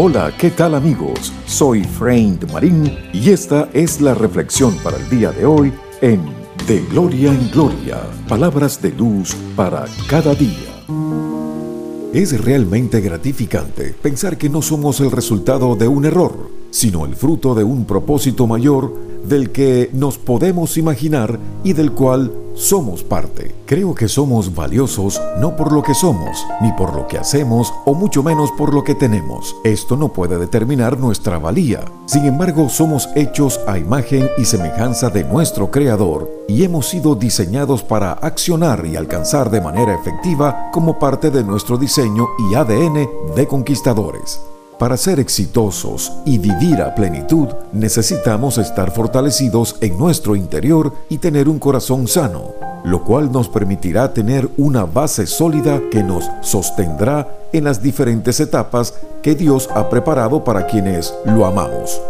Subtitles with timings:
[0.00, 1.32] Hola, ¿qué tal amigos?
[1.44, 6.22] Soy Frank Marín y esta es la reflexión para el día de hoy en
[6.68, 10.86] De Gloria en Gloria, palabras de luz para cada día.
[12.12, 17.56] Es realmente gratificante pensar que no somos el resultado de un error, sino el fruto
[17.56, 18.94] de un propósito mayor
[19.24, 23.54] del que nos podemos imaginar y del cual somos parte.
[23.66, 27.94] Creo que somos valiosos no por lo que somos, ni por lo que hacemos, o
[27.94, 29.54] mucho menos por lo que tenemos.
[29.62, 31.84] Esto no puede determinar nuestra valía.
[32.06, 37.84] Sin embargo, somos hechos a imagen y semejanza de nuestro Creador y hemos sido diseñados
[37.84, 43.46] para accionar y alcanzar de manera efectiva como parte de nuestro diseño y ADN de
[43.46, 44.40] conquistadores.
[44.78, 51.48] Para ser exitosos y vivir a plenitud, necesitamos estar fortalecidos en nuestro interior y tener
[51.48, 52.52] un corazón sano,
[52.84, 58.94] lo cual nos permitirá tener una base sólida que nos sostendrá en las diferentes etapas
[59.20, 62.00] que Dios ha preparado para quienes lo amamos.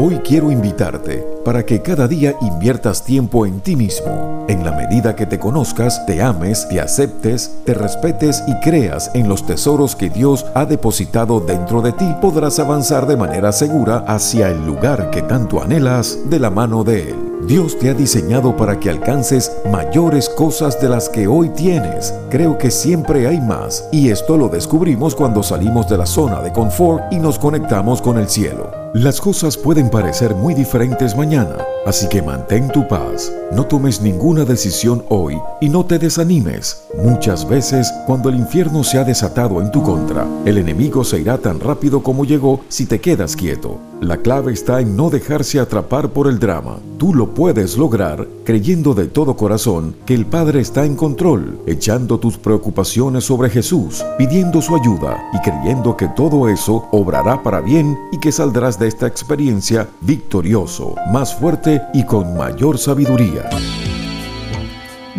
[0.00, 4.46] Hoy quiero invitarte para que cada día inviertas tiempo en ti mismo.
[4.48, 9.28] En la medida que te conozcas, te ames, te aceptes, te respetes y creas en
[9.28, 14.52] los tesoros que Dios ha depositado dentro de ti, podrás avanzar de manera segura hacia
[14.52, 17.27] el lugar que tanto anhelas de la mano de Él.
[17.48, 22.12] Dios te ha diseñado para que alcances mayores cosas de las que hoy tienes.
[22.28, 26.52] Creo que siempre hay más y esto lo descubrimos cuando salimos de la zona de
[26.52, 28.70] confort y nos conectamos con el cielo.
[28.92, 33.32] Las cosas pueden parecer muy diferentes mañana, así que mantén tu paz.
[33.50, 36.87] No tomes ninguna decisión hoy y no te desanimes.
[37.02, 41.38] Muchas veces, cuando el infierno se ha desatado en tu contra, el enemigo se irá
[41.38, 43.78] tan rápido como llegó si te quedas quieto.
[44.00, 46.80] La clave está en no dejarse atrapar por el drama.
[46.98, 52.18] Tú lo puedes lograr creyendo de todo corazón que el Padre está en control, echando
[52.18, 57.96] tus preocupaciones sobre Jesús, pidiendo su ayuda y creyendo que todo eso obrará para bien
[58.10, 63.48] y que saldrás de esta experiencia victorioso, más fuerte y con mayor sabiduría.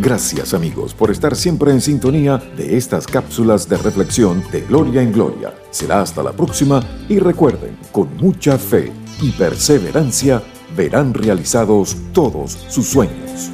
[0.02, 5.12] Gracias amigos por estar siempre en sintonía de estas cápsulas de reflexión de Gloria en
[5.12, 5.54] Gloria.
[5.72, 10.42] Será hasta la próxima y recuerden, con mucha fe y perseverancia
[10.78, 13.52] verán realizados todos sus sueños.